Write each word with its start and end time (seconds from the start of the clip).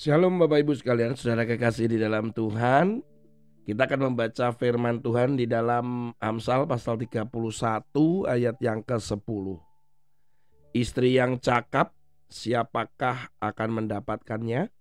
Shalom 0.00 0.40
Bapak 0.40 0.64
Ibu 0.64 0.72
sekalian, 0.72 1.12
saudara 1.12 1.44
kekasih 1.44 1.92
di 1.92 2.00
dalam 2.00 2.32
Tuhan. 2.32 3.04
Kita 3.68 3.84
akan 3.84 4.08
membaca 4.08 4.48
firman 4.56 4.96
Tuhan 5.04 5.36
di 5.36 5.44
dalam 5.44 6.16
Amsal 6.16 6.64
pasal 6.64 6.96
31 6.96 7.28
ayat 8.24 8.56
yang 8.64 8.80
ke-10. 8.80 9.60
Istri 10.72 11.20
yang 11.20 11.36
cakap, 11.36 11.92
siapakah 12.32 13.28
akan 13.44 13.68
mendapatkannya? 13.76 14.72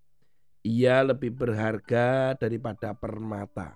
Ia 0.64 0.98
lebih 1.04 1.36
berharga 1.36 2.40
daripada 2.40 2.96
permata. 2.96 3.76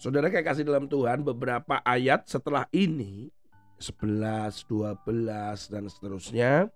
Saudara 0.00 0.32
kekasih 0.32 0.64
dalam 0.64 0.88
Tuhan, 0.88 1.20
beberapa 1.20 1.84
ayat 1.84 2.24
setelah 2.24 2.64
ini 2.72 3.28
11, 3.76 4.64
12 4.64 5.68
dan 5.68 5.84
seterusnya 5.92 6.72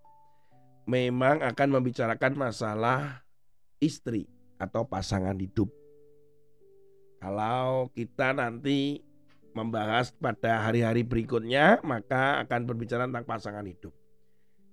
memang 0.88 1.44
akan 1.44 1.68
membicarakan 1.68 2.32
masalah 2.32 3.20
istri 3.76 4.24
atau 4.56 4.88
pasangan 4.88 5.36
hidup. 5.36 5.68
Kalau 7.20 7.92
kita 7.92 8.32
nanti 8.32 9.04
membahas 9.52 10.08
pada 10.16 10.64
hari-hari 10.64 11.04
berikutnya, 11.04 11.84
maka 11.84 12.40
akan 12.40 12.64
berbicara 12.64 13.04
tentang 13.04 13.28
pasangan 13.28 13.68
hidup. 13.68 13.92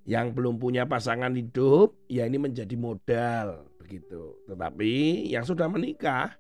Yang 0.08 0.28
belum 0.38 0.56
punya 0.62 0.88
pasangan 0.88 1.36
hidup, 1.36 1.98
ya 2.08 2.24
ini 2.24 2.40
menjadi 2.40 2.78
modal 2.80 3.68
begitu. 3.82 4.40
Tetapi 4.48 5.26
yang 5.36 5.44
sudah 5.44 5.68
menikah, 5.68 6.38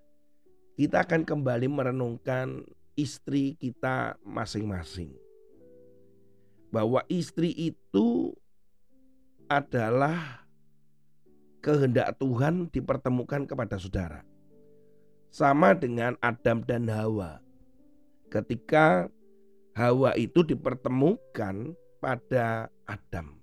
kita 0.79 1.03
akan 1.03 1.27
kembali 1.27 1.67
merenungkan 1.67 2.63
istri 2.95 3.59
kita 3.59 4.15
masing-masing. 4.23 5.11
Bahwa 6.69 7.01
istri 7.09 7.49
itu 7.57 8.37
adalah 9.49 10.45
kehendak 11.61 12.17
Tuhan 12.21 12.69
dipertemukan 12.69 13.49
kepada 13.49 13.81
saudara. 13.81 14.21
Sama 15.33 15.75
dengan 15.75 16.15
Adam 16.21 16.61
dan 16.63 16.87
Hawa. 16.87 17.41
Ketika 18.29 19.09
Hawa 19.75 20.15
itu 20.15 20.45
dipertemukan 20.45 21.75
pada 21.99 22.71
Adam. 22.87 23.41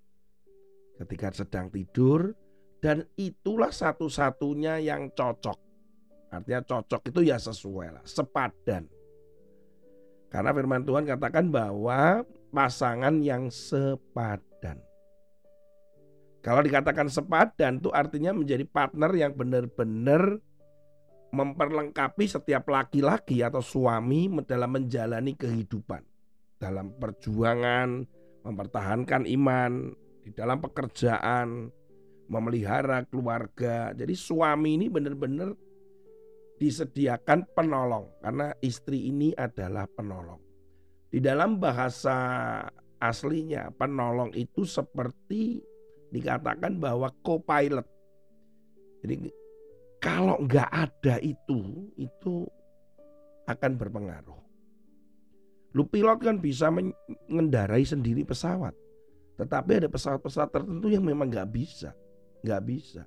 Ketika 0.96 1.34
sedang 1.34 1.68
tidur 1.68 2.32
dan 2.78 3.04
itulah 3.18 3.74
satu-satunya 3.74 4.80
yang 4.80 5.10
cocok. 5.12 5.58
Artinya 6.32 6.64
cocok 6.64 7.12
itu 7.12 7.20
ya 7.28 7.36
sesuai 7.36 7.88
lah, 7.92 8.04
sepadan. 8.08 8.88
Karena 10.32 10.50
firman 10.56 10.80
Tuhan 10.80 11.04
katakan 11.04 11.52
bahwa 11.52 12.24
pasangan 12.48 13.20
yang 13.20 13.52
sepadan. 13.52 14.80
Kalau 16.42 16.58
dikatakan 16.58 17.06
sepadan 17.06 17.78
itu 17.78 17.94
artinya 17.94 18.34
menjadi 18.34 18.66
partner 18.66 19.14
yang 19.14 19.32
benar-benar 19.38 20.42
memperlengkapi 21.32 22.26
setiap 22.28 22.66
laki-laki 22.66 23.40
atau 23.40 23.62
suami 23.62 24.26
dalam 24.44 24.74
menjalani 24.74 25.38
kehidupan. 25.38 26.02
Dalam 26.58 26.98
perjuangan, 26.98 28.04
mempertahankan 28.42 29.22
iman, 29.38 29.94
di 30.22 30.30
dalam 30.34 30.58
pekerjaan, 30.58 31.70
memelihara 32.26 33.06
keluarga. 33.06 33.94
Jadi 33.94 34.14
suami 34.18 34.82
ini 34.82 34.86
benar-benar 34.90 35.54
disediakan 36.58 37.54
penolong 37.54 38.06
karena 38.22 38.54
istri 38.62 39.10
ini 39.10 39.34
adalah 39.34 39.86
penolong. 39.90 40.38
Di 41.10 41.18
dalam 41.18 41.58
bahasa 41.58 42.18
aslinya 43.02 43.74
penolong 43.74 44.30
itu 44.38 44.62
seperti 44.62 45.71
dikatakan 46.12 46.76
bahwa 46.76 47.08
co-pilot. 47.24 47.88
Jadi 49.00 49.32
kalau 49.98 50.36
nggak 50.44 50.70
ada 50.70 51.16
itu, 51.24 51.88
itu 51.96 52.44
akan 53.48 53.72
berpengaruh. 53.80 54.40
Lu 55.72 55.88
pilot 55.88 56.20
kan 56.20 56.36
bisa 56.36 56.68
mengendarai 56.68 57.82
sendiri 57.82 58.28
pesawat. 58.28 58.76
Tetapi 59.40 59.82
ada 59.82 59.88
pesawat-pesawat 59.88 60.52
tertentu 60.52 60.92
yang 60.92 61.02
memang 61.02 61.32
nggak 61.32 61.48
bisa. 61.48 61.96
Nggak 62.44 62.62
bisa. 62.68 63.02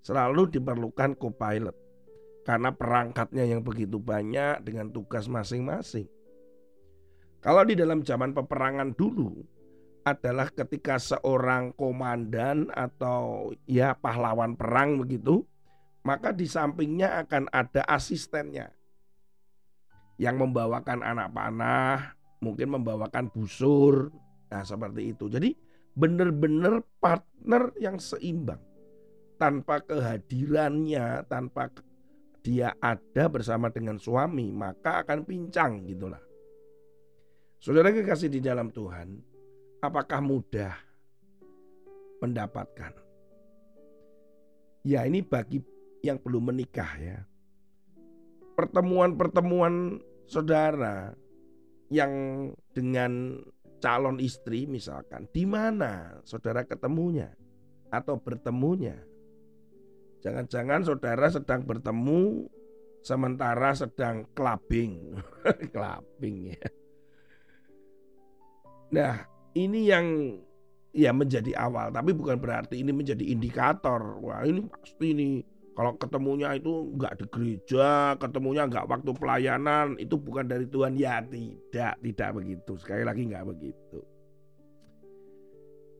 Selalu 0.00 0.56
diperlukan 0.56 1.12
co-pilot. 1.20 1.76
Karena 2.46 2.72
perangkatnya 2.72 3.44
yang 3.44 3.60
begitu 3.60 4.00
banyak 4.00 4.64
dengan 4.64 4.88
tugas 4.88 5.28
masing-masing. 5.28 6.08
Kalau 7.42 7.62
di 7.66 7.76
dalam 7.76 8.00
zaman 8.00 8.32
peperangan 8.32 8.96
dulu, 8.96 9.44
adalah 10.06 10.46
ketika 10.54 11.02
seorang 11.02 11.74
komandan 11.74 12.70
atau 12.70 13.50
ya 13.66 13.98
pahlawan 13.98 14.54
perang 14.54 15.02
begitu, 15.02 15.42
maka 16.06 16.30
di 16.30 16.46
sampingnya 16.46 17.26
akan 17.26 17.50
ada 17.50 17.82
asistennya 17.90 18.70
yang 20.22 20.38
membawakan 20.38 21.02
anak 21.02 21.34
panah, 21.34 22.14
mungkin 22.38 22.78
membawakan 22.78 23.34
busur, 23.34 24.14
nah 24.46 24.62
seperti 24.62 25.10
itu. 25.10 25.26
Jadi 25.26 25.50
benar-benar 25.98 26.86
partner 27.02 27.74
yang 27.82 27.98
seimbang. 27.98 28.62
Tanpa 29.36 29.84
kehadirannya, 29.84 31.28
tanpa 31.28 31.68
dia 32.40 32.72
ada 32.80 33.28
bersama 33.28 33.68
dengan 33.68 34.00
suami, 34.00 34.48
maka 34.48 35.04
akan 35.04 35.28
pincang 35.28 35.84
gitulah. 35.84 36.22
Saudara 37.60 37.92
kekasih 37.92 38.32
di 38.32 38.40
dalam 38.40 38.72
Tuhan, 38.72 39.35
apakah 39.80 40.20
mudah 40.22 40.74
mendapatkan? 42.22 42.92
Ya 44.86 45.02
ini 45.02 45.20
bagi 45.20 45.60
yang 46.04 46.22
belum 46.22 46.54
menikah 46.54 46.92
ya. 47.00 47.18
Pertemuan-pertemuan 48.54 50.00
saudara 50.24 51.12
yang 51.92 52.12
dengan 52.72 53.42
calon 53.82 54.22
istri 54.22 54.64
misalkan, 54.64 55.28
di 55.34 55.44
mana 55.44 56.22
saudara 56.22 56.64
ketemunya 56.64 57.34
atau 57.90 58.16
bertemunya? 58.16 58.96
Jangan-jangan 60.24 60.82
saudara 60.82 61.28
sedang 61.28 61.62
bertemu 61.62 62.48
sementara 63.04 63.70
sedang 63.76 64.26
clubbing. 64.34 65.14
clubbing 65.74 66.56
ya. 66.56 66.66
Nah, 68.90 69.14
ini 69.56 69.88
yang 69.88 70.06
ya 70.92 71.12
menjadi 71.12 71.52
awal 71.56 71.88
tapi 71.92 72.12
bukan 72.12 72.36
berarti 72.36 72.80
ini 72.80 72.92
menjadi 72.92 73.24
indikator. 73.24 74.20
Wah 74.20 74.44
ini 74.44 74.60
pasti 74.68 75.16
ini. 75.16 75.28
Kalau 75.76 75.92
ketemunya 76.00 76.56
itu 76.56 76.72
nggak 76.96 77.20
di 77.20 77.24
gereja 77.28 78.16
ketemunya 78.16 78.64
nggak 78.64 78.88
waktu 78.88 79.12
pelayanan 79.12 80.00
itu 80.00 80.16
bukan 80.16 80.48
dari 80.48 80.64
Tuhan. 80.68 80.96
Ya 80.96 81.20
tidak 81.20 82.00
tidak 82.00 82.30
begitu. 82.32 82.72
Sekali 82.80 83.04
lagi 83.04 83.28
nggak 83.28 83.44
begitu. 83.44 84.00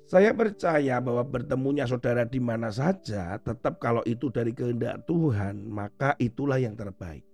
Saya 0.06 0.30
percaya 0.32 1.02
bahwa 1.02 1.26
bertemunya 1.26 1.82
saudara 1.82 2.22
di 2.22 2.38
mana 2.38 2.70
saja 2.70 3.42
tetap 3.42 3.82
kalau 3.82 4.06
itu 4.06 4.30
dari 4.30 4.54
kehendak 4.54 5.02
Tuhan 5.02 5.66
maka 5.66 6.14
itulah 6.22 6.62
yang 6.62 6.78
terbaik 6.78 7.26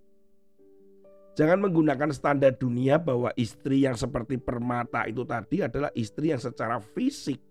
Jangan 1.33 1.65
menggunakan 1.65 2.13
standar 2.13 2.53
dunia 2.53 3.01
bahwa 3.01 3.33
istri 3.33 3.89
yang 3.89 3.97
seperti 3.97 4.37
permata 4.37 5.09
itu 5.09 5.25
tadi 5.25 5.65
adalah 5.65 5.89
istri 5.97 6.29
yang 6.29 6.37
secara 6.37 6.77
fisik 6.77 7.41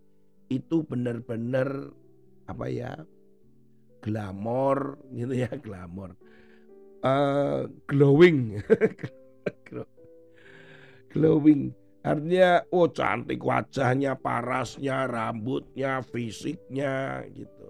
itu 0.47 0.87
benar-benar 0.87 1.91
apa 2.47 2.71
ya 2.71 2.95
glamor 3.99 5.03
gitu 5.11 5.35
ya 5.35 5.51
glamor. 5.59 6.15
Uh, 7.03 7.67
glowing. 7.91 8.63
Glowing. 11.13 11.75
Artinya 12.03 12.67
oh 12.75 12.91
cantik 12.91 13.39
wajahnya 13.43 14.19
parasnya 14.19 15.07
rambutnya 15.11 16.03
fisiknya 16.03 17.23
gitu. 17.31 17.67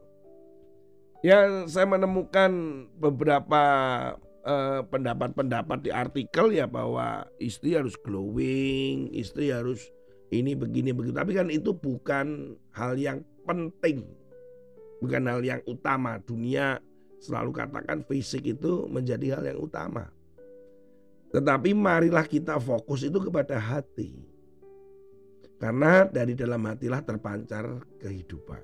Yang 1.24 1.72
saya 1.72 1.86
menemukan 1.88 2.52
beberapa 2.96 3.62
Eh, 4.42 4.82
pendapat-pendapat 4.90 5.86
di 5.86 5.94
artikel 5.94 6.50
ya 6.50 6.66
bahwa 6.66 7.22
istri 7.38 7.78
harus 7.78 7.94
glowing, 7.94 9.06
istri 9.14 9.54
harus 9.54 9.86
ini 10.34 10.58
begini 10.58 10.90
begitu. 10.90 11.14
Tapi 11.14 11.30
kan 11.30 11.46
itu 11.46 11.70
bukan 11.70 12.58
hal 12.74 12.98
yang 12.98 13.22
penting, 13.46 14.02
bukan 14.98 15.30
hal 15.30 15.46
yang 15.46 15.62
utama. 15.62 16.18
Dunia 16.26 16.82
selalu 17.22 17.54
katakan 17.54 18.02
fisik 18.02 18.42
itu 18.42 18.90
menjadi 18.90 19.38
hal 19.38 19.54
yang 19.54 19.62
utama. 19.62 20.10
Tetapi 21.30 21.70
marilah 21.70 22.26
kita 22.26 22.58
fokus 22.58 23.06
itu 23.06 23.22
kepada 23.22 23.62
hati. 23.62 24.26
Karena 25.62 26.02
dari 26.10 26.34
dalam 26.34 26.66
hatilah 26.66 26.98
terpancar 27.06 27.78
kehidupan. 28.02 28.58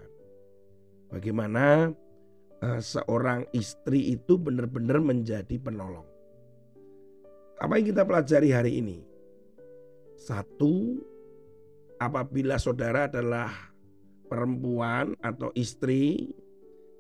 Bagaimana 1.15 1.95
uh, 2.63 2.81
seorang 2.81 3.47
istri 3.53 4.15
itu 4.15 4.39
benar-benar 4.39 5.03
menjadi 5.03 5.59
penolong. 5.59 6.07
Apa 7.59 7.79
yang 7.79 7.91
kita 7.91 8.03
pelajari 8.07 8.51
hari 8.55 8.73
ini? 8.79 8.99
Satu, 10.19 10.99
apabila 11.99 12.59
saudara 12.59 13.11
adalah 13.11 13.51
perempuan 14.31 15.19
atau 15.19 15.51
istri, 15.59 16.31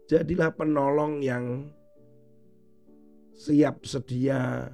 Jadilah 0.08 0.56
penolong 0.56 1.20
yang 1.20 1.69
siap 3.37 3.84
sedia, 3.84 4.72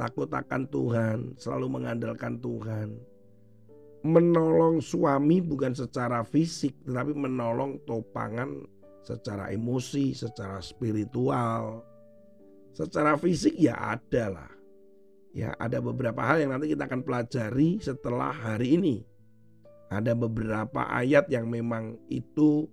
takut 0.00 0.32
akan 0.32 0.64
Tuhan, 0.72 1.16
selalu 1.36 1.76
mengandalkan 1.76 2.40
Tuhan. 2.40 2.96
Menolong 4.00 4.80
suami 4.80 5.44
bukan 5.44 5.76
secara 5.76 6.24
fisik, 6.24 6.72
tetapi 6.88 7.12
menolong 7.12 7.76
topangan 7.84 8.64
secara 9.04 9.52
emosi, 9.52 10.12
secara 10.12 10.60
spiritual. 10.60 11.84
Secara 12.72 13.18
fisik 13.18 13.56
ya 13.58 13.76
ada 13.76 14.24
lah. 14.30 14.50
Ya 15.30 15.54
ada 15.58 15.78
beberapa 15.78 16.22
hal 16.26 16.42
yang 16.42 16.50
nanti 16.54 16.74
kita 16.74 16.90
akan 16.90 17.02
pelajari 17.06 17.78
setelah 17.78 18.34
hari 18.34 18.78
ini. 18.78 18.96
Ada 19.90 20.14
beberapa 20.14 20.86
ayat 20.86 21.26
yang 21.30 21.50
memang 21.50 21.98
itu 22.06 22.70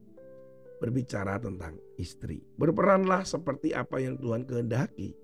berbicara 0.78 1.42
tentang 1.42 1.78
istri. 1.98 2.46
Berperanlah 2.58 3.26
seperti 3.26 3.74
apa 3.74 3.98
yang 3.98 4.22
Tuhan 4.22 4.46
kehendaki. 4.46 5.18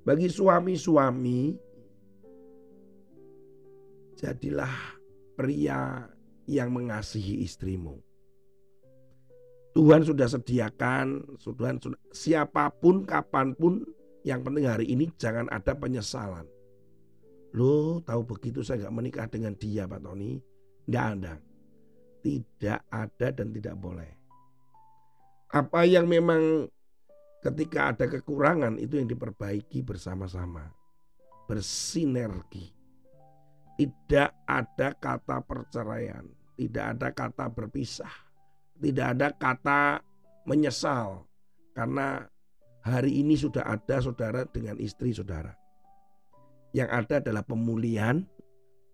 Bagi 0.00 0.32
suami-suami, 0.32 1.52
jadilah 4.16 4.72
pria 5.36 6.08
yang 6.48 6.72
mengasihi 6.72 7.44
istrimu. 7.44 8.00
Tuhan 9.70 10.02
sudah 10.02 10.26
sediakan, 10.26 11.38
Tuhan 11.38 11.78
sudah, 11.78 12.00
siapa 12.10 12.74
pun, 12.74 13.06
kapan 13.06 13.54
pun, 13.54 13.86
yang 14.26 14.42
penting 14.42 14.66
hari 14.66 14.90
ini 14.90 15.08
jangan 15.14 15.46
ada 15.48 15.78
penyesalan. 15.78 16.44
Lo 17.54 17.98
tahu 18.02 18.26
begitu 18.26 18.62
saya 18.62 18.86
nggak 18.86 18.94
menikah 18.94 19.26
dengan 19.26 19.54
dia 19.58 19.86
Pak 19.86 20.00
Tony? 20.02 20.38
Nggak 20.86 21.06
ada. 21.18 21.34
Tidak 22.20 22.80
ada 22.90 23.28
dan 23.32 23.48
tidak 23.50 23.76
boleh. 23.78 24.10
Apa 25.50 25.82
yang 25.82 26.06
memang 26.06 26.70
ketika 27.42 27.90
ada 27.90 28.06
kekurangan 28.06 28.78
itu 28.78 29.00
yang 29.02 29.08
diperbaiki 29.10 29.82
bersama-sama. 29.82 30.70
Bersinergi. 31.50 32.70
Tidak 33.74 34.30
ada 34.46 34.88
kata 34.94 35.42
perceraian. 35.42 36.22
Tidak 36.54 36.84
ada 36.94 37.10
kata 37.10 37.50
berpisah. 37.50 38.29
Tidak 38.80 39.06
ada 39.16 39.28
kata 39.36 40.00
menyesal. 40.48 41.28
Karena 41.76 42.24
hari 42.80 43.20
ini 43.20 43.36
sudah 43.36 43.62
ada 43.68 44.00
saudara 44.00 44.48
dengan 44.48 44.80
istri 44.80 45.12
saudara. 45.12 45.52
Yang 46.72 46.90
ada 46.90 47.14
adalah 47.20 47.44
pemulihan, 47.44 48.24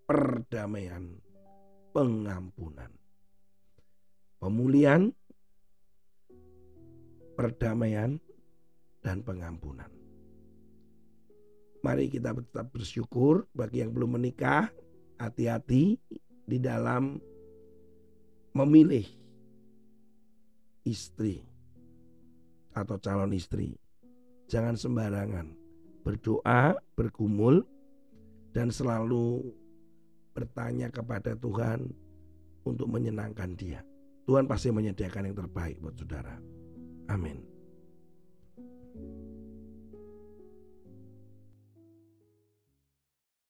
perdamaian, 0.03 1.17
pengampunan. 1.95 2.91
Pemulihan, 4.37 5.09
perdamaian, 7.33 8.21
dan 9.01 9.23
pengampunan. 9.23 9.89
Mari 11.85 12.11
kita 12.11 12.35
tetap 12.35 12.73
bersyukur 12.73 13.47
bagi 13.55 13.79
yang 13.79 13.95
belum 13.95 14.19
menikah, 14.19 14.67
hati-hati 15.15 15.95
di 16.43 16.57
dalam 16.59 17.21
memilih 18.51 19.05
istri 20.87 21.43
atau 22.71 22.95
calon 23.03 23.35
istri. 23.35 23.75
Jangan 24.47 24.79
sembarangan 24.79 25.47
berdoa, 26.07 26.79
bergumul, 26.95 27.67
dan 28.55 28.71
selalu 28.71 29.43
bertanya 30.31 30.87
kepada 30.87 31.35
Tuhan 31.35 31.91
untuk 32.63 32.87
menyenangkan 32.87 33.51
Dia. 33.59 33.83
Tuhan 34.23 34.47
pasti 34.47 34.71
menyediakan 34.71 35.31
yang 35.31 35.35
terbaik 35.35 35.83
buat 35.83 35.95
saudara. 35.99 36.39
Amin. 37.11 37.56